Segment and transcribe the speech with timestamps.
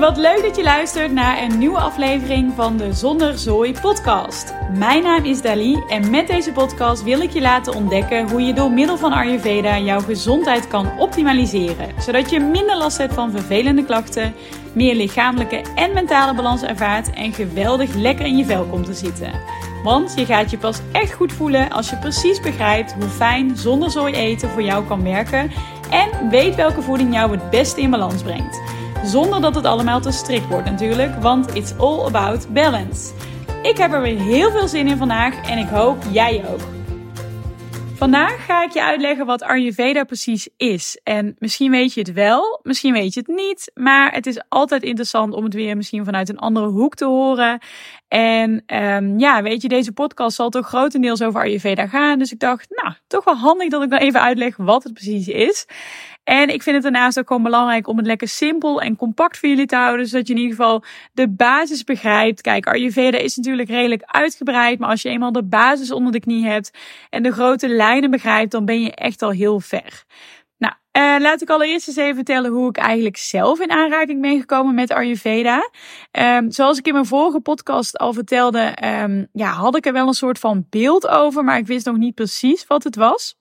[0.00, 4.54] Wat leuk dat je luistert naar een nieuwe aflevering van de Zonder Zooi podcast.
[4.72, 8.52] Mijn naam is Dali en met deze podcast wil ik je laten ontdekken hoe je
[8.52, 11.88] door middel van Ayurveda jouw gezondheid kan optimaliseren.
[11.98, 14.34] Zodat je minder last hebt van vervelende klachten,
[14.72, 19.32] meer lichamelijke en mentale balans ervaart en geweldig lekker in je vel komt te zitten.
[19.82, 23.90] Want je gaat je pas echt goed voelen als je precies begrijpt hoe fijn zonder
[23.90, 25.50] zooi eten voor jou kan werken
[25.90, 28.75] en weet welke voeding jou het beste in balans brengt.
[29.04, 33.12] Zonder dat het allemaal te strikt wordt natuurlijk, want it's all about balance.
[33.62, 36.60] Ik heb er weer heel veel zin in vandaag en ik hoop jij ook.
[37.96, 41.00] Vandaag ga ik je uitleggen wat Ayurveda precies is.
[41.02, 43.70] En misschien weet je het wel, misschien weet je het niet.
[43.74, 47.58] Maar het is altijd interessant om het weer misschien vanuit een andere hoek te horen.
[48.08, 52.18] En um, ja, weet je, deze podcast zal toch grotendeels over Ayurveda gaan.
[52.18, 55.28] Dus ik dacht, nou, toch wel handig dat ik dan even uitleg wat het precies
[55.28, 55.66] is.
[56.26, 59.48] En ik vind het daarnaast ook gewoon belangrijk om het lekker simpel en compact voor
[59.48, 60.06] jullie te houden.
[60.06, 62.40] Zodat je in ieder geval de basis begrijpt.
[62.40, 64.78] Kijk, Ayurveda is natuurlijk redelijk uitgebreid.
[64.78, 66.70] Maar als je eenmaal de basis onder de knie hebt
[67.10, 70.04] en de grote lijnen begrijpt, dan ben je echt al heel ver.
[70.58, 74.40] Nou, uh, laat ik allereerst eens even vertellen hoe ik eigenlijk zelf in aanraking ben
[74.40, 75.70] gekomen met Ayurveda.
[76.12, 80.06] Um, zoals ik in mijn vorige podcast al vertelde, um, ja, had ik er wel
[80.06, 83.36] een soort van beeld over, maar ik wist nog niet precies wat het was.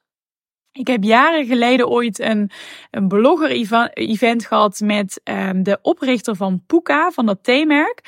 [0.77, 2.49] Ik heb jaren geleden ooit een,
[2.91, 8.01] een blogger-event gehad met um, de oprichter van Puka, van dat theemerk.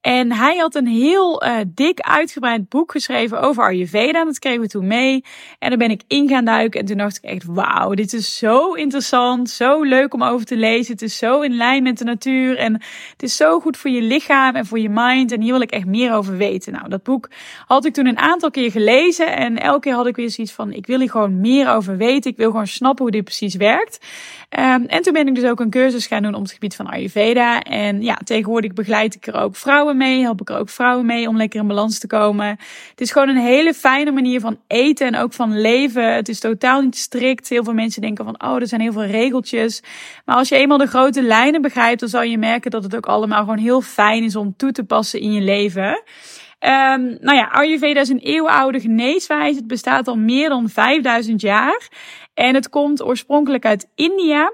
[0.00, 4.24] En hij had een heel uh, dik uitgebreid boek geschreven over Ayurveda.
[4.24, 5.24] Dat kregen we toen mee.
[5.58, 6.80] En daar ben ik in gaan duiken.
[6.80, 9.50] En toen dacht ik echt, wauw, dit is zo interessant.
[9.50, 10.92] Zo leuk om over te lezen.
[10.92, 12.56] Het is zo in lijn met de natuur.
[12.56, 12.72] En
[13.10, 15.32] het is zo goed voor je lichaam en voor je mind.
[15.32, 16.72] En hier wil ik echt meer over weten.
[16.72, 17.30] Nou, dat boek
[17.66, 19.36] had ik toen een aantal keer gelezen.
[19.36, 22.12] En elke keer had ik weer zoiets van, ik wil hier gewoon meer over weten.
[22.22, 24.06] Ik wil gewoon snappen hoe dit precies werkt.
[24.58, 26.86] Um, en toen ben ik dus ook een cursus gaan doen op het gebied van
[26.86, 27.62] Ayurveda.
[27.62, 30.20] En ja, tegenwoordig begeleid ik er ook vrouwen mee.
[30.20, 32.46] Help ik er ook vrouwen mee om lekker in balans te komen.
[32.90, 36.14] Het is gewoon een hele fijne manier van eten en ook van leven.
[36.14, 37.48] Het is totaal niet strikt.
[37.48, 39.82] Heel veel mensen denken van, oh, er zijn heel veel regeltjes.
[40.24, 43.06] Maar als je eenmaal de grote lijnen begrijpt, dan zal je merken dat het ook
[43.06, 46.02] allemaal gewoon heel fijn is om toe te passen in je leven.
[46.66, 49.58] Um, nou ja, Ayurveda is een eeuwenoude geneeswijze.
[49.58, 51.88] Het bestaat al meer dan 5000 jaar.
[52.34, 54.52] En het komt oorspronkelijk uit India.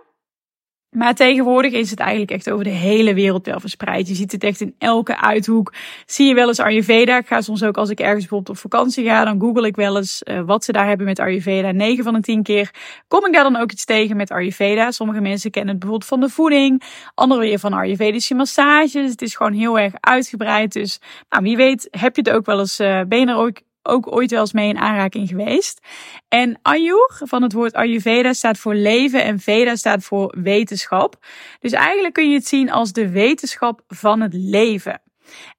[0.91, 4.09] Maar tegenwoordig is het eigenlijk echt over de hele wereld wel verspreid.
[4.09, 5.73] Je ziet het echt in elke uithoek.
[6.07, 7.19] Zie je wel eens Ayurveda.
[7.19, 9.97] Ik ga soms ook als ik ergens bijvoorbeeld op vakantie ga, dan google ik wel
[9.97, 11.73] eens uh, wat ze daar hebben met Ayurveda.
[11.73, 12.71] 9 van de 10 keer
[13.09, 14.91] kom ik daar dan ook iets tegen met Ayurveda.
[14.91, 16.83] Sommige mensen kennen het bijvoorbeeld van de voeding.
[17.15, 19.11] Anderen weer van Ayurvedische massages.
[19.11, 20.73] Het is gewoon heel erg uitgebreid.
[20.73, 23.61] Dus nou, wie weet heb je het ook wel eens, uh, ben je er ook
[23.91, 25.81] ook ooit wel eens mee in aanraking geweest.
[26.29, 31.17] En Ayur van het woord Ayurveda staat voor leven en Veda staat voor wetenschap.
[31.61, 35.01] Dus eigenlijk kun je het zien als de wetenschap van het leven.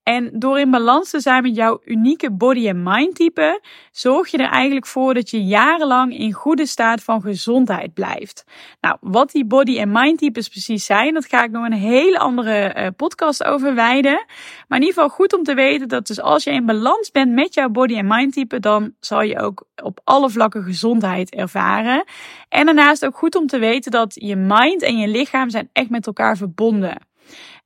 [0.04, 3.62] En door in balans te zijn met jouw unieke body- en mind-type,
[3.92, 8.44] zorg je er eigenlijk voor dat je jarenlang in goede staat van gezondheid blijft.
[8.82, 12.76] Nou, wat die body- en mind-types precies zijn, dat ga ik nog een hele andere
[12.78, 14.26] uh, podcast over wijden.
[14.68, 17.32] Maar in ieder geval goed om te weten dat dus als je in balans bent
[17.32, 22.04] met jouw body- en mind-type, dan zal je ook op alle vlakken gezondheid ervaren.
[22.50, 25.90] En daarnaast ook goed om te weten dat je mind en je lichaam zijn echt
[25.90, 27.10] met elkaar verbonden.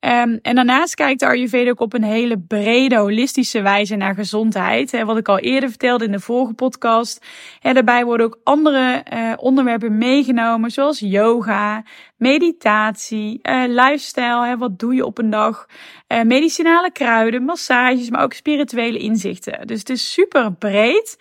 [0.05, 4.91] Um, en daarnaast kijkt de Ayurveda ook op een hele brede, holistische wijze naar gezondheid.
[4.91, 7.25] Hè, wat ik al eerder vertelde in de vorige podcast.
[7.59, 11.83] Hè, daarbij worden ook andere uh, onderwerpen meegenomen, zoals yoga,
[12.17, 14.45] meditatie, uh, lifestyle.
[14.45, 15.65] Hè, wat doe je op een dag?
[16.07, 19.67] Uh, medicinale kruiden, massages, maar ook spirituele inzichten.
[19.67, 21.17] Dus het is super breed.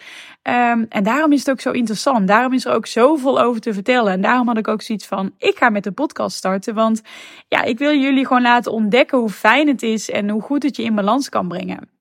[0.48, 2.28] Um, en daarom is het ook zo interessant.
[2.28, 4.12] Daarom is er ook zoveel over te vertellen.
[4.12, 6.74] En daarom had ik ook zoiets van: ik ga met de podcast starten.
[6.74, 7.02] Want
[7.48, 10.76] ja, ik wil jullie gewoon laten ontdekken hoe fijn het is en hoe goed het
[10.76, 11.92] je in balans kan brengen.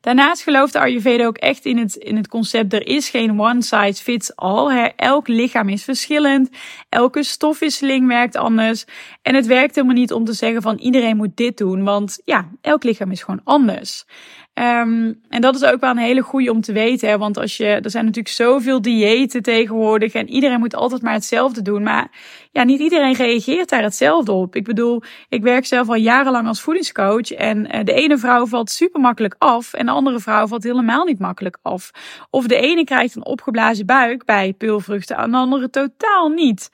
[0.00, 3.62] Daarnaast gelooft de Ayurveda ook echt in het, in het concept: er is geen one
[3.62, 4.92] size fits all.
[4.96, 6.50] Elk lichaam is verschillend.
[6.88, 8.84] Elke stofwisseling werkt anders.
[9.22, 11.84] En het werkt helemaal niet om te zeggen van iedereen moet dit doen.
[11.84, 14.04] Want ja, elk lichaam is gewoon anders.
[14.54, 17.08] Um, en dat is ook wel een hele goede om te weten.
[17.08, 17.18] Hè?
[17.18, 20.12] Want als je, er zijn natuurlijk zoveel diëten tegenwoordig.
[20.12, 21.82] En iedereen moet altijd maar hetzelfde doen.
[21.82, 22.10] Maar
[22.52, 24.56] ja, niet iedereen reageert daar hetzelfde op.
[24.56, 27.30] Ik bedoel, ik werk zelf al jarenlang als voedingscoach.
[27.30, 29.72] En uh, de ene vrouw valt super makkelijk af.
[29.72, 31.90] En de andere vrouw valt helemaal niet makkelijk af.
[32.30, 35.16] Of de ene krijgt een opgeblazen buik bij peulvruchten.
[35.16, 36.70] En de andere totaal niet.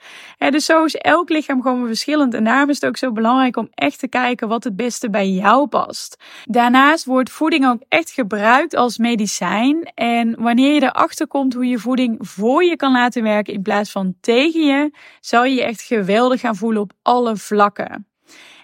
[0.49, 2.33] Dus zo is elk lichaam gewoon verschillend.
[2.33, 5.29] En daarom is het ook zo belangrijk om echt te kijken wat het beste bij
[5.29, 6.17] jou past.
[6.43, 9.91] Daarnaast wordt voeding ook echt gebruikt als medicijn.
[9.95, 13.91] En wanneer je erachter komt hoe je voeding voor je kan laten werken in plaats
[13.91, 18.07] van tegen je, zal je echt geweldig gaan voelen op alle vlakken.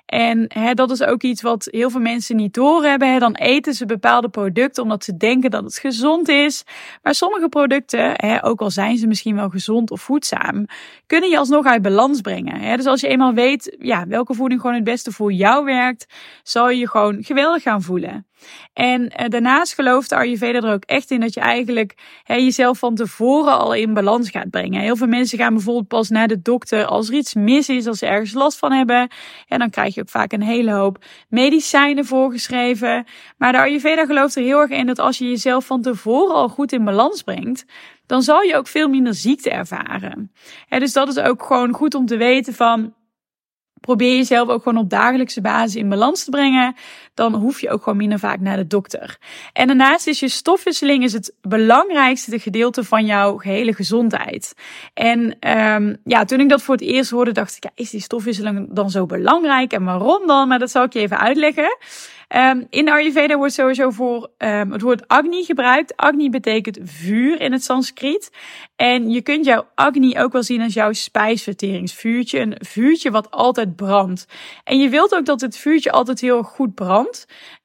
[0.05, 3.13] En hè, dat is ook iets wat heel veel mensen niet doorhebben.
[3.13, 3.19] Hè.
[3.19, 6.63] Dan eten ze bepaalde producten omdat ze denken dat het gezond is.
[7.01, 10.65] Maar sommige producten, hè, ook al zijn ze misschien wel gezond of voedzaam,
[11.05, 12.59] kunnen je alsnog uit balans brengen.
[12.59, 12.75] Hè.
[12.75, 16.05] Dus als je eenmaal weet ja, welke voeding gewoon het beste voor jou werkt,
[16.43, 18.27] zal je je gewoon geweldig gaan voelen.
[18.73, 21.93] En eh, daarnaast gelooft de Ayurveda er ook echt in dat je eigenlijk
[22.23, 24.81] hè, jezelf van tevoren al in balans gaat brengen.
[24.81, 27.99] Heel veel mensen gaan bijvoorbeeld pas naar de dokter als er iets mis is, als
[27.99, 29.07] ze ergens last van hebben.
[29.47, 33.05] En dan krijg je ook vaak een hele hoop medicijnen voorgeschreven.
[33.37, 36.49] Maar de Ayurveda gelooft er heel erg in dat als je jezelf van tevoren al
[36.49, 37.65] goed in balans brengt,
[38.05, 40.31] dan zal je ook veel minder ziekte ervaren.
[40.69, 42.93] dus dat is ook gewoon goed om te weten van
[43.83, 46.75] probeer jezelf ook gewoon op dagelijkse basis in balans te brengen.
[47.13, 49.17] Dan hoef je ook gewoon minder vaak naar de dokter.
[49.53, 54.53] En daarnaast is je stofwisseling is het belangrijkste gedeelte van jouw gehele gezondheid.
[54.93, 55.37] En
[55.73, 58.67] um, ja, toen ik dat voor het eerst hoorde, dacht ik, ja, is die stofwisseling
[58.71, 59.73] dan zo belangrijk?
[59.73, 60.47] En waarom dan?
[60.47, 61.77] Maar dat zal ik je even uitleggen.
[62.35, 65.97] Um, in Ayurveda wordt sowieso voor um, het woord Agni gebruikt.
[65.97, 68.31] Agni betekent vuur in het Sanskriet.
[68.75, 72.39] En je kunt jouw Agni ook wel zien als jouw spijsverteringsvuurtje.
[72.39, 74.27] Een vuurtje wat altijd brandt.
[74.63, 77.02] En je wilt ook dat het vuurtje altijd heel goed brandt.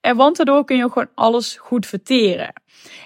[0.01, 2.53] En want daardoor kun je gewoon alles goed verteren.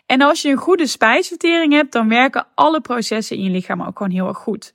[0.07, 3.97] En als je een goede spijsvertering hebt, dan werken alle processen in je lichaam ook
[3.97, 4.75] gewoon heel erg goed.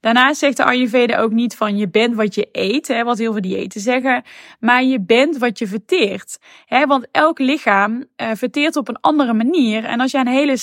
[0.00, 3.32] Daarnaast zegt de Ayurveda ook niet van je bent wat je eet, hè, wat heel
[3.32, 4.22] veel diëten zeggen,
[4.60, 6.38] maar je bent wat je verteert.
[6.64, 9.84] Hè, want elk lichaam uh, verteert op een andere manier.
[9.84, 10.56] En als je een hele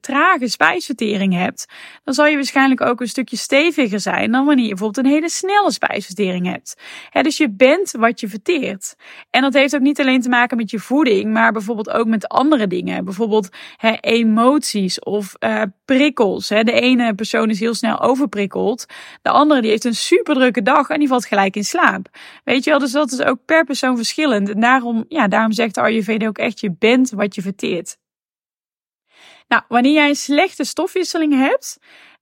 [0.00, 1.66] trage spijsvertering hebt,
[2.04, 5.30] dan zal je waarschijnlijk ook een stukje steviger zijn dan wanneer je bijvoorbeeld een hele
[5.30, 6.76] snelle spijsvertering hebt.
[7.22, 8.96] dus je bent wat je verteert.
[9.30, 12.28] En dat heeft ook niet alleen te maken met je voeding, maar bijvoorbeeld ook met
[12.28, 13.04] andere dingen.
[13.04, 13.48] Bijvoorbeeld
[14.00, 16.48] emoties of uh, prikkels.
[16.48, 18.86] de ene persoon is heel snel overprikkeld,
[19.22, 22.08] de andere die heeft een super drukke dag en die valt gelijk in slaap.
[22.44, 24.48] Weet je wel, dus dat is ook per persoon verschillend.
[24.48, 27.98] En daarom, ja, daarom zegt de ook echt, je bent wat je verteert.
[29.48, 31.78] Nou, wanneer jij een slechte stofwisseling hebt,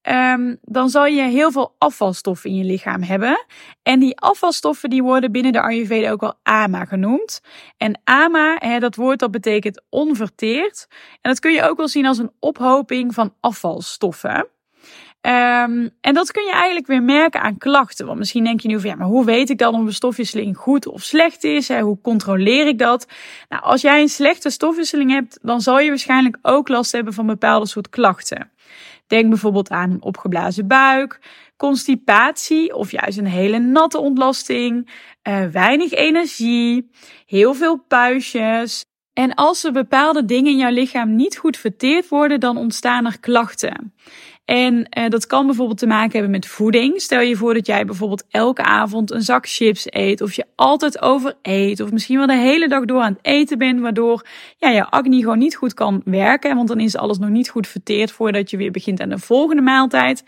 [0.09, 3.45] um, dan zal je heel veel afvalstoffen in je lichaam hebben.
[3.83, 7.41] En die afvalstoffen die worden binnen de Ayurveda ook wel AMA genoemd.
[7.77, 10.87] En AMA, dat woord dat betekent onverteerd.
[11.21, 14.47] En dat kun je ook wel zien als een ophoping van afvalstoffen.
[15.21, 18.05] Um, en dat kun je eigenlijk weer merken aan klachten.
[18.05, 20.57] Want misschien denk je nu van ja, maar hoe weet ik dan of een stofwisseling
[20.57, 21.69] goed of slecht is?
[21.69, 23.07] Hoe controleer ik dat?
[23.49, 27.25] Nou, als jij een slechte stofwisseling hebt, dan zal je waarschijnlijk ook last hebben van
[27.25, 28.51] bepaalde soort klachten.
[29.07, 31.19] Denk bijvoorbeeld aan een opgeblazen buik,
[31.57, 34.89] constipatie of juist een hele natte ontlasting,
[35.27, 36.89] uh, weinig energie,
[37.25, 38.85] heel veel puistjes.
[39.13, 43.19] En als er bepaalde dingen in jouw lichaam niet goed verteerd worden, dan ontstaan er
[43.19, 43.93] klachten.
[44.47, 47.01] En uh, dat kan bijvoorbeeld te maken hebben met voeding.
[47.01, 50.21] Stel je voor dat jij bijvoorbeeld elke avond een zak chips eet.
[50.21, 51.79] Of je altijd overeet.
[51.79, 53.79] Of misschien wel de hele dag door aan het eten bent.
[53.79, 54.25] Waardoor
[54.57, 56.55] ja, je acne gewoon niet goed kan werken.
[56.55, 59.61] Want dan is alles nog niet goed verteerd voordat je weer begint aan de volgende
[59.61, 60.23] maaltijd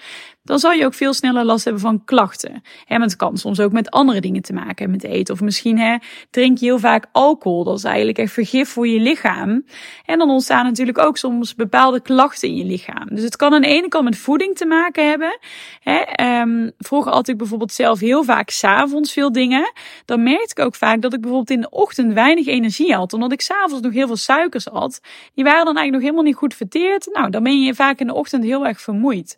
[0.49, 2.61] dan zal je ook veel sneller last hebben van klachten.
[2.87, 5.33] En het kan soms ook met andere dingen te maken hebben, met eten.
[5.33, 7.63] Of misschien drink je heel vaak alcohol.
[7.63, 9.65] Dat is eigenlijk echt vergif voor je lichaam.
[10.05, 13.07] En dan ontstaan natuurlijk ook soms bepaalde klachten in je lichaam.
[13.09, 15.39] Dus het kan aan de ene kant voeding te maken hebben.
[15.79, 19.71] Hè, um, vroeger had ik bijvoorbeeld zelf heel vaak s'avonds veel dingen.
[20.05, 23.13] Dan merkte ik ook vaak dat ik bijvoorbeeld in de ochtend weinig energie had.
[23.13, 24.99] Omdat ik s'avonds nog heel veel suikers had.
[25.33, 27.09] Die waren dan eigenlijk nog helemaal niet goed verteerd.
[27.13, 29.37] Nou, dan ben je vaak in de ochtend heel erg vermoeid.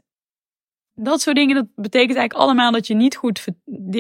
[0.94, 3.46] Dat soort dingen, dat betekent eigenlijk allemaal dat je niet goed,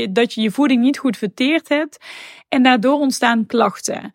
[0.10, 1.98] dat je je voeding niet goed verteerd hebt.
[2.50, 4.14] En daardoor ontstaan klachten.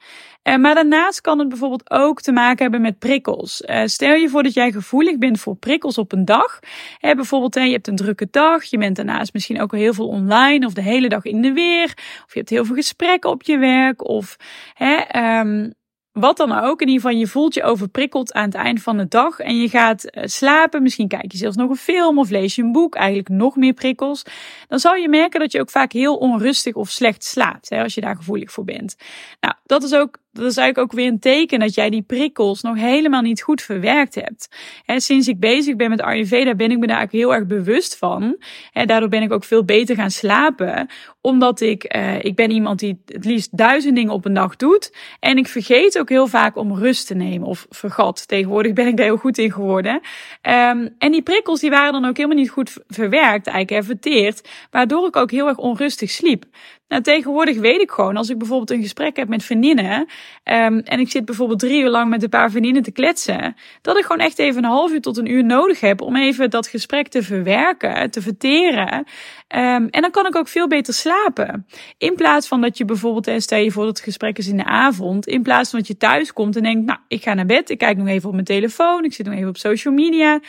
[0.48, 3.62] Uh, maar daarnaast kan het bijvoorbeeld ook te maken hebben met prikkels.
[3.66, 6.58] Uh, stel je voor dat jij gevoelig bent voor prikkels op een dag.
[6.98, 8.64] Hè, bijvoorbeeld, hè, je hebt een drukke dag.
[8.64, 11.84] Je bent daarnaast misschien ook heel veel online of de hele dag in de weer.
[12.24, 14.08] Of je hebt heel veel gesprekken op je werk.
[14.08, 14.36] Of
[14.74, 15.74] hè, um,
[16.20, 19.08] wat dan ook, in ieder geval, je voelt je overprikkeld aan het eind van de
[19.08, 20.82] dag en je gaat eh, slapen.
[20.82, 23.72] Misschien kijk je zelfs nog een film of lees je een boek, eigenlijk nog meer
[23.72, 24.22] prikkels.
[24.68, 27.94] Dan zal je merken dat je ook vaak heel onrustig of slecht slaapt, hè, als
[27.94, 28.96] je daar gevoelig voor bent.
[29.40, 32.62] Nou, dat is ook dat is eigenlijk ook weer een teken dat jij die prikkels
[32.62, 34.48] nog helemaal niet goed verwerkt hebt.
[34.84, 38.36] En sinds ik bezig ben met Ayurveda ben ik me daar heel erg bewust van.
[38.72, 40.88] En daardoor ben ik ook veel beter gaan slapen.
[41.20, 44.96] Omdat ik, uh, ik ben iemand die het liefst duizend dingen op een dag doet.
[45.20, 47.48] En ik vergeet ook heel vaak om rust te nemen.
[47.48, 48.28] Of vergat.
[48.28, 49.94] Tegenwoordig ben ik daar heel goed in geworden.
[49.94, 54.48] Um, en die prikkels die waren dan ook helemaal niet goed verwerkt, eigenlijk verteerd.
[54.70, 56.44] Waardoor ik ook heel erg onrustig sliep.
[56.88, 60.06] Nou, tegenwoordig weet ik gewoon, als ik bijvoorbeeld een gesprek heb met vriendinnen,
[60.44, 63.98] Um, en ik zit bijvoorbeeld drie uur lang met een paar vriendinnen te kletsen, dat
[63.98, 66.66] ik gewoon echt even een half uur tot een uur nodig heb om even dat
[66.66, 68.96] gesprek te verwerken, te verteren.
[68.96, 71.66] Um, en dan kan ik ook veel beter slapen.
[71.98, 74.64] In plaats van dat je bijvoorbeeld, stel je voor dat het gesprek is in de
[74.64, 77.70] avond, in plaats van dat je thuis komt en denkt, nou, ik ga naar bed,
[77.70, 80.40] ik kijk nog even op mijn telefoon, ik zit nog even op social media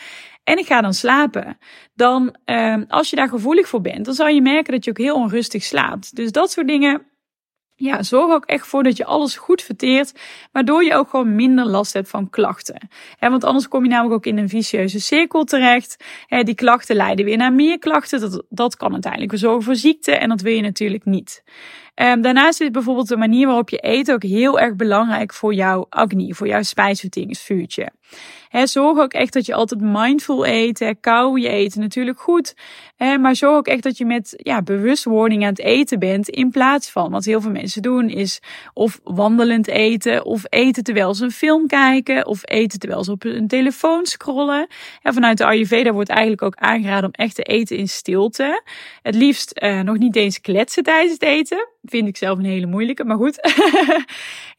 [0.44, 1.58] en ik ga dan slapen.
[1.94, 4.98] Dan, um, als je daar gevoelig voor bent, dan zal je merken dat je ook
[4.98, 6.16] heel onrustig slaapt.
[6.16, 7.02] Dus dat soort dingen
[7.80, 10.12] ja, zorg ook echt voor dat je alles goed verteert,
[10.52, 12.88] waardoor je ook gewoon minder last hebt van klachten.
[13.20, 16.04] want anders kom je namelijk ook in een vicieuze cirkel terecht.
[16.42, 18.20] die klachten leiden weer naar meer klachten.
[18.20, 21.42] Dat, dat kan uiteindelijk weer zorgen voor ziekte en dat wil je natuurlijk niet.
[22.02, 25.86] Um, daarnaast is bijvoorbeeld de manier waarop je eet ook heel erg belangrijk voor jouw
[25.88, 27.90] acne, voor jouw spijsverteringsvuurtje.
[28.50, 30.78] Zorg ook echt dat je altijd mindful eet.
[30.78, 32.54] He, kou je eten natuurlijk goed.
[32.98, 36.28] Maar zorg ook echt dat je met ja, bewustwording aan het eten bent.
[36.28, 38.40] In plaats van wat heel veel mensen doen is
[38.72, 40.24] of wandelend eten.
[40.24, 42.26] Of eten terwijl ze een film kijken.
[42.26, 44.66] Of eten terwijl ze op een telefoon scrollen.
[45.02, 48.62] Ja, vanuit de Ayurveda wordt eigenlijk ook aangeraden om echt te eten in stilte.
[49.02, 51.68] Het liefst uh, nog niet eens kletsen tijdens het eten.
[51.88, 53.52] Vind ik zelf een hele moeilijke, maar goed.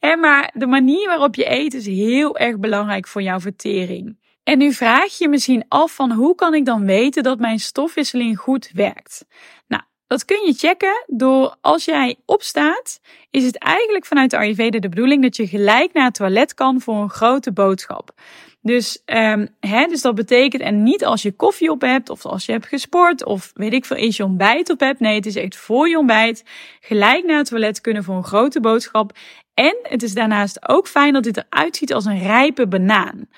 [0.20, 4.18] maar de manier waarop je eet is heel erg belangrijk voor jouw vertering.
[4.42, 8.38] En nu vraag je misschien af van hoe kan ik dan weten dat mijn stofwisseling
[8.38, 9.24] goed werkt?
[9.66, 14.78] Nou, dat kun je checken door als jij opstaat, is het eigenlijk vanuit de Ayurveda
[14.78, 18.14] de bedoeling dat je gelijk naar het toilet kan voor een grote boodschap.
[18.62, 22.46] Dus, um, hè, dus dat betekent, en niet als je koffie op hebt, of als
[22.46, 25.00] je hebt gesport, of weet ik veel, eens je ontbijt op hebt.
[25.00, 26.44] Nee, het is echt voor je ontbijt.
[26.80, 29.12] Gelijk naar het toilet kunnen voor een grote boodschap.
[29.60, 33.28] En het is daarnaast ook fijn dat dit eruit ziet als een rijpe banaan.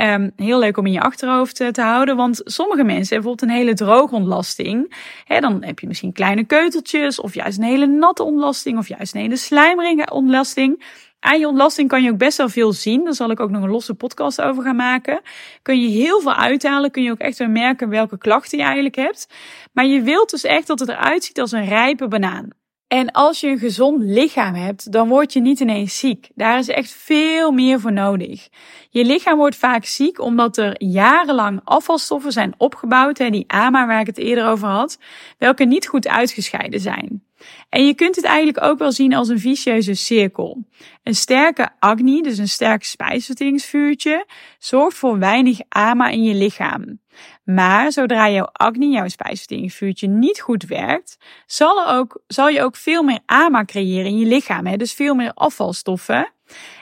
[0.00, 3.42] Um, heel leuk om in je achterhoofd eh, te houden, want sommige mensen hebben bijvoorbeeld
[3.42, 4.94] een hele droogontlasting.
[5.24, 9.14] He, dan heb je misschien kleine keuteltjes, of juist een hele natte ontlasting, of juist
[9.14, 10.84] een hele slijmerige ontlasting.
[11.20, 13.04] Aan je ontlasting kan je ook best wel veel zien.
[13.04, 15.20] Daar zal ik ook nog een losse podcast over gaan maken.
[15.62, 16.90] Kun je heel veel uithalen.
[16.90, 19.28] Kun je ook echt weer merken welke klachten je eigenlijk hebt.
[19.72, 22.48] Maar je wilt dus echt dat het eruit ziet als een rijpe banaan.
[22.88, 26.28] En als je een gezond lichaam hebt, dan word je niet ineens ziek.
[26.34, 28.48] Daar is echt veel meer voor nodig.
[28.90, 34.00] Je lichaam wordt vaak ziek omdat er jarenlang afvalstoffen zijn opgebouwd, hè, die AMA waar
[34.00, 34.98] ik het eerder over had,
[35.38, 37.24] welke niet goed uitgescheiden zijn.
[37.68, 40.64] En je kunt het eigenlijk ook wel zien als een vicieuze cirkel.
[41.02, 44.26] Een sterke agni, dus een sterk spijsverteringsvuurtje,
[44.58, 46.98] zorgt voor weinig ama in je lichaam.
[47.44, 53.02] Maar zodra jouw agni, jouw spijsverteringsvuurtje, niet goed werkt, zal, ook, zal je ook veel
[53.02, 54.66] meer ama creëren in je lichaam.
[54.66, 54.76] Hè?
[54.76, 56.32] Dus veel meer afvalstoffen.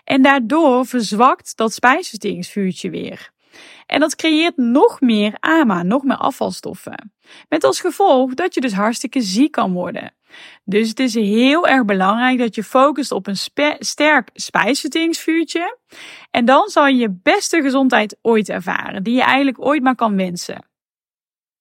[0.05, 3.33] En daardoor verzwakt dat spijsverteringsvuurtje weer.
[3.87, 7.13] En dat creëert nog meer AMA, nog meer afvalstoffen.
[7.49, 10.15] Met als gevolg dat je dus hartstikke ziek kan worden.
[10.65, 13.37] Dus het is heel erg belangrijk dat je focust op een
[13.79, 15.79] sterk spijsverteringsvuurtje.
[16.31, 20.17] En dan zal je je beste gezondheid ooit ervaren, die je eigenlijk ooit maar kan
[20.17, 20.67] wensen.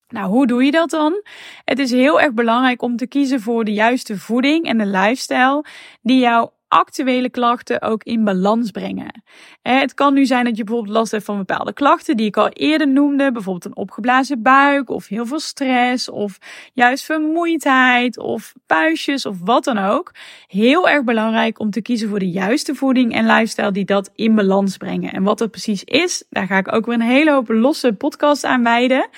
[0.07, 1.23] Nou, hoe doe je dat dan?
[1.65, 5.65] Het is heel erg belangrijk om te kiezen voor de juiste voeding en de lifestyle
[6.01, 9.24] die jou actuele klachten ook in balans brengen.
[9.62, 12.50] Het kan nu zijn dat je bijvoorbeeld last hebt van bepaalde klachten die ik al
[12.50, 16.38] eerder noemde, bijvoorbeeld een opgeblazen buik of heel veel stress of
[16.74, 20.12] juist vermoeidheid of puistjes of wat dan ook.
[20.48, 24.36] Heel erg belangrijk om te kiezen voor de juiste voeding en lifestyle die dat in
[24.36, 25.13] balans brengen.
[25.13, 28.44] En wat dat precies is, daar ga ik ook weer een hele hoop losse podcast
[28.44, 29.10] aan wijden.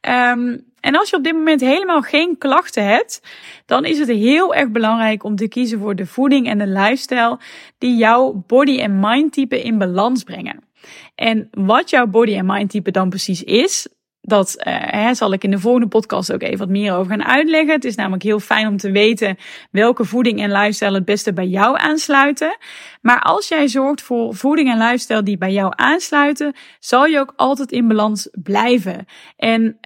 [0.00, 3.22] Um, en als je op dit moment helemaal geen klachten hebt,
[3.66, 7.38] dan is het heel erg belangrijk om te kiezen voor de voeding en de lifestyle
[7.78, 10.64] die jouw body en mind type in balans brengen.
[11.14, 13.88] En wat jouw body en mind type dan precies is,
[14.20, 17.74] dat hè, zal ik in de volgende podcast ook even wat meer over gaan uitleggen.
[17.74, 19.36] Het is namelijk heel fijn om te weten
[19.70, 22.56] welke voeding en lifestyle het beste bij jou aansluiten.
[23.00, 27.32] Maar als jij zorgt voor voeding en lifestyle die bij jou aansluiten, zal je ook
[27.36, 29.06] altijd in balans blijven.
[29.36, 29.78] En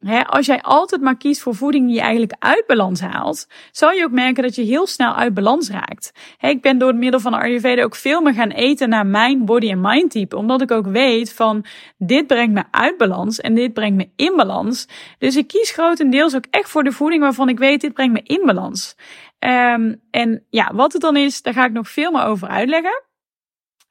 [0.00, 3.90] um, als jij altijd maar kiest voor voeding die je eigenlijk uit balans haalt, zal
[3.90, 6.12] je ook merken dat je heel snel uit balans raakt.
[6.40, 9.70] ik ben door het middel van Ayurveda ook veel meer gaan eten naar mijn body
[9.70, 11.64] en mind type, omdat ik ook weet van
[11.96, 14.88] dit brengt me uit balans en dit brengt me in balans.
[15.18, 18.20] Dus ik kies grotendeels ook echt voor de voeding waarvan ik weet dit brengt me
[18.22, 18.96] in balans.
[19.38, 23.02] Um, en ja, wat het dan is, daar ga ik nog veel meer over uitleggen.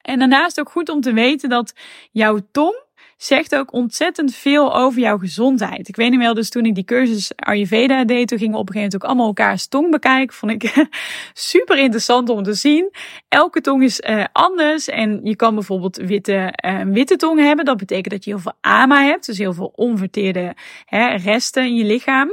[0.00, 1.74] En daarnaast ook goed om te weten dat
[2.10, 2.86] jouw tong
[3.18, 5.88] zegt ook ontzettend veel over jouw gezondheid.
[5.88, 8.68] Ik weet niet wel, dus toen ik die cursus Ayurveda deed, toen gingen we op
[8.68, 10.36] een gegeven moment ook allemaal elkaars tong bekijken.
[10.36, 10.86] Vond ik
[11.52, 12.90] super interessant om te zien.
[13.28, 17.64] Elke tong is uh, anders en je kan bijvoorbeeld witte, uh, witte tong hebben.
[17.64, 21.74] Dat betekent dat je heel veel ama hebt, dus heel veel onverteerde hè, resten in
[21.74, 22.30] je lichaam.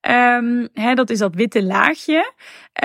[0.00, 2.32] Um, hè, dat is dat witte laagje.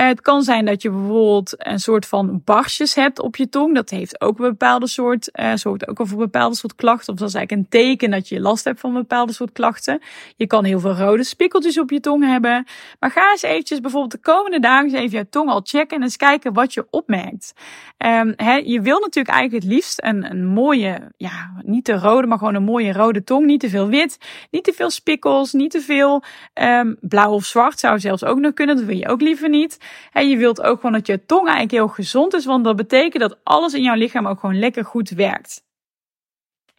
[0.00, 3.74] Het kan zijn dat je bijvoorbeeld een soort van barsjes hebt op je tong.
[3.74, 7.12] Dat heeft ook een bepaalde soort, uh, zorgt ook voor een bepaalde soort klachten.
[7.12, 10.00] Of dat is eigenlijk een teken dat je last hebt van een bepaalde soort klachten.
[10.36, 12.66] Je kan heel veel rode spikkeltjes op je tong hebben.
[13.00, 16.02] Maar ga eens eventjes bijvoorbeeld de komende dagen eens even je tong al checken en
[16.02, 17.52] eens kijken wat je opmerkt.
[17.98, 18.34] Um,
[18.64, 22.54] je wil natuurlijk eigenlijk het liefst een, een mooie, ja, niet te rode, maar gewoon
[22.54, 23.46] een mooie rode tong.
[23.46, 24.18] Niet te veel wit,
[24.50, 26.22] niet te veel spikkels, niet te veel
[26.54, 28.76] um, blauw of zwart zou zelfs ook nog kunnen.
[28.76, 29.78] Dat wil je ook liever niet.
[30.12, 33.22] En je wilt ook gewoon dat je tong eigenlijk heel gezond is, want dat betekent
[33.22, 35.62] dat alles in jouw lichaam ook gewoon lekker goed werkt.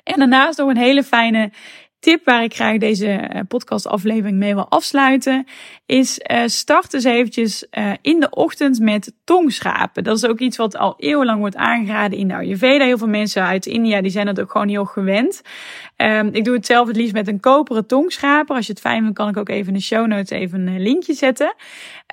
[0.03, 1.51] En daarnaast nog een hele fijne
[2.05, 5.47] tip waar ik graag deze eh, podcastaflevering mee wil afsluiten,
[5.85, 10.03] is uh, start eens eventjes uh, in de ochtend met tongschrapen.
[10.03, 12.85] Dat is ook iets wat al eeuwenlang wordt aangeraden in de Ayurveda.
[12.85, 15.41] Heel veel mensen uit India die zijn het ook gewoon heel gewend.
[15.97, 18.55] Um, ik doe het zelf het liefst met een koperen tongschraper.
[18.55, 20.81] Als je het fijn vindt, kan ik ook even in de show notes even een
[20.81, 21.53] linkje zetten.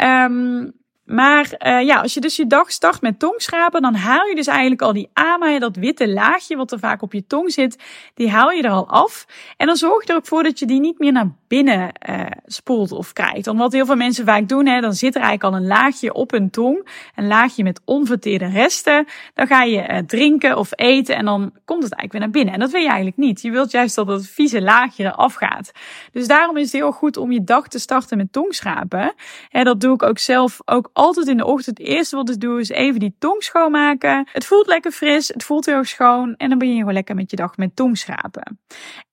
[0.02, 0.72] Um,
[1.04, 4.46] maar uh, ja, als je dus je dag start met tongschrapen, dan haal je dus
[4.46, 7.82] eigenlijk al die ama, dat witte laagje wat er vaak op je tong zit,
[8.14, 9.26] die haal je er al af.
[9.56, 12.20] En dan zorg je er ook voor dat je die niet meer naar binnen uh,
[12.46, 13.46] spoelt of krijgt.
[13.46, 16.12] Want wat heel veel mensen vaak doen, hè, dan zit er eigenlijk al een laagje
[16.12, 19.06] op hun tong, een laagje met onverteerde resten.
[19.34, 22.54] Dan ga je uh, drinken of eten en dan komt het eigenlijk weer naar binnen.
[22.54, 23.42] En dat wil je eigenlijk niet.
[23.42, 25.72] Je wilt juist dat dat vieze laagje eraf gaat.
[26.12, 29.14] Dus daarom is het heel goed om je dag te starten met tongschrapen.
[29.50, 31.78] En dat doe ik ook zelf ook altijd in de ochtend.
[31.78, 34.28] Het eerste wat ik doe is even die tong schoonmaken.
[34.32, 36.34] Het voelt lekker fris, het voelt heel schoon.
[36.36, 38.60] En dan begin je gewoon lekker met je dag met tongschrapen.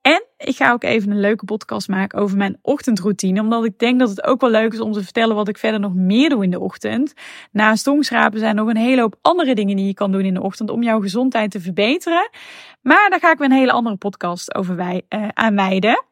[0.01, 3.41] En ik ga ook even een leuke podcast maken over mijn ochtendroutine.
[3.41, 5.79] Omdat ik denk dat het ook wel leuk is om te vertellen wat ik verder
[5.79, 7.13] nog meer doe in de ochtend.
[7.51, 10.33] Naast tongschrapen zijn er nog een hele hoop andere dingen die je kan doen in
[10.33, 12.29] de ochtend om jouw gezondheid te verbeteren.
[12.81, 16.08] Maar daar ga ik weer een hele andere podcast over wij, uh, aan wijden.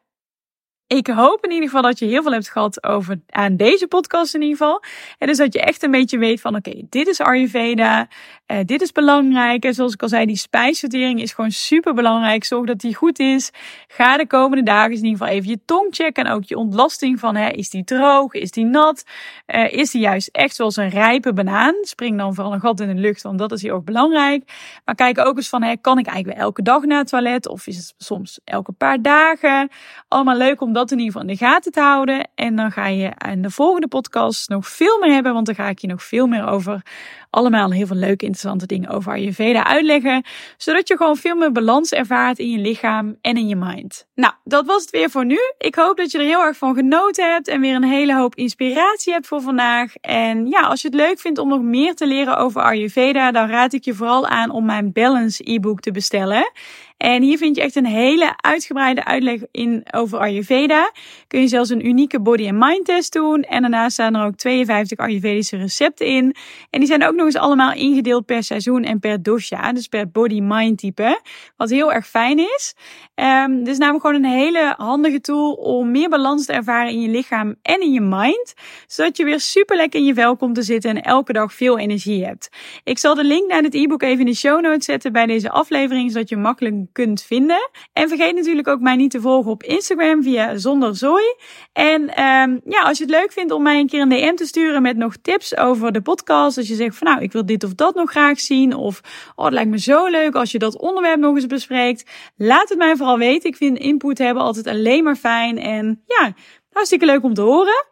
[0.88, 4.34] Ik hoop in ieder geval dat je heel veel hebt gehad over aan deze podcast
[4.34, 4.82] in ieder geval.
[5.18, 8.08] En dus dat je echt een beetje weet van oké, dit is Ayurveda,
[8.46, 9.64] uh, dit is belangrijk.
[9.64, 12.44] En zoals ik al zei, die spijsvertering is gewoon super belangrijk.
[12.44, 13.50] Zorg dat die goed is.
[13.88, 17.18] Ga de komende dagen in ieder geval even je tong checken en ook je ontlasting
[17.18, 19.04] van hè, is die droog, is die nat,
[19.46, 21.74] uh, is die juist echt zoals een rijpe banaan.
[21.82, 24.52] Spring dan vooral een gat in de lucht, want dat is heel erg belangrijk.
[24.84, 27.66] Maar kijk ook eens van hè, kan ik eigenlijk elke dag naar het toilet of
[27.66, 29.68] is het soms elke paar dagen?
[30.08, 32.28] Allemaal leuk om dat in ieder geval in de gaten te houden.
[32.34, 35.68] En dan ga je in de volgende podcast nog veel meer hebben, want dan ga
[35.68, 36.82] ik je nog veel meer over
[37.30, 40.24] allemaal heel veel leuke, interessante dingen over Ayurveda uitleggen.
[40.56, 44.06] Zodat je gewoon veel meer balans ervaart in je lichaam en in je mind.
[44.14, 45.38] Nou, dat was het weer voor nu.
[45.58, 48.34] Ik hoop dat je er heel erg van genoten hebt en weer een hele hoop
[48.34, 49.96] inspiratie hebt voor vandaag.
[50.00, 53.48] En ja, als je het leuk vindt om nog meer te leren over Ayurveda, dan
[53.48, 56.52] raad ik je vooral aan om mijn Balance e-book te bestellen.
[56.98, 60.92] En hier vind je echt een hele uitgebreide uitleg in over Ayurveda.
[61.26, 63.42] Kun je zelfs een unieke body and mind test doen.
[63.42, 66.34] En daarnaast staan er ook 52 Ayurvedische recepten in.
[66.70, 69.72] En die zijn ook nog eens allemaal ingedeeld per seizoen en per dosha.
[69.72, 71.20] Dus per body-mind type.
[71.56, 72.74] Wat heel erg fijn is.
[73.14, 77.08] Um, is namelijk gewoon een hele handige tool om meer balans te ervaren in je
[77.08, 78.54] lichaam en in je mind.
[78.86, 81.78] Zodat je weer super lekker in je vel komt te zitten en elke dag veel
[81.78, 82.48] energie hebt.
[82.84, 85.50] Ik zal de link naar het e-book even in de show notes zetten bij deze
[85.50, 86.12] aflevering.
[86.12, 87.70] Zodat je makkelijk kunt vinden.
[87.92, 91.34] En vergeet natuurlijk ook mij niet te volgen op Instagram via Zonder Zooi.
[91.72, 94.46] En um, ja, als je het leuk vindt om mij een keer een DM te
[94.46, 96.56] sturen met nog tips over de podcast.
[96.56, 98.74] Als je zegt van nou, ik wil dit of dat nog graag zien.
[98.74, 99.00] Of
[99.36, 102.10] oh, het lijkt me zo leuk als je dat onderwerp nog eens bespreekt.
[102.36, 103.50] Laat het mij vooral weten.
[103.50, 105.58] Ik vind input hebben altijd alleen maar fijn.
[105.58, 106.34] En ja,
[106.72, 107.86] hartstikke leuk om te horen.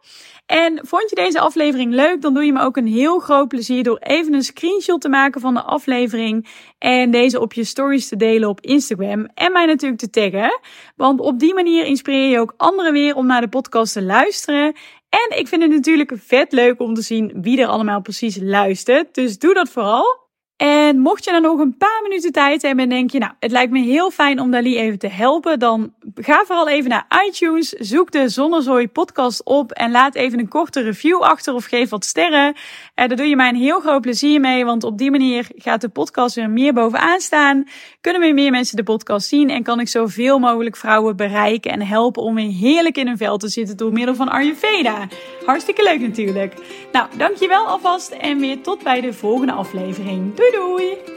[0.47, 3.83] En vond je deze aflevering leuk, dan doe je me ook een heel groot plezier
[3.83, 8.15] door even een screenshot te maken van de aflevering en deze op je stories te
[8.15, 10.59] delen op Instagram en mij natuurlijk te taggen.
[10.95, 14.75] Want op die manier inspireer je ook anderen weer om naar de podcast te luisteren.
[15.09, 19.15] En ik vind het natuurlijk vet leuk om te zien wie er allemaal precies luistert.
[19.15, 20.26] Dus doe dat vooral.
[20.57, 23.51] En mocht je dan nog een paar minuten tijd hebben en denk je, nou, het
[23.51, 27.69] lijkt me heel fijn om Dali even te helpen, dan ga vooral even naar iTunes,
[27.69, 32.05] zoek de Zonnezooi podcast op en laat even een korte review achter of geef wat
[32.05, 32.45] sterren.
[32.45, 32.55] En
[32.93, 35.81] eh, daar doe je mij een heel groot plezier mee, want op die manier gaat
[35.81, 37.63] de podcast weer meer bovenaan staan.
[38.01, 41.81] Kunnen weer meer mensen de podcast zien en kan ik zoveel mogelijk vrouwen bereiken en
[41.81, 45.07] helpen om weer heerlijk in hun vel te zitten door middel van Ayurveda.
[45.45, 46.53] Hartstikke leuk natuurlijk.
[46.91, 50.35] Nou, dankjewel alvast en weer tot bij de volgende aflevering.
[50.47, 51.16] Doei doei!